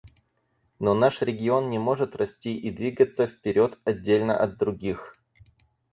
Но 0.79 0.95
наш 0.95 1.21
регион 1.21 1.69
не 1.69 1.77
может 1.77 2.15
расти 2.15 2.57
и 2.57 2.71
двигаться 2.71 3.27
вперед 3.27 3.77
отдельно 3.85 4.35
от 4.35 4.57
других. 4.57 5.19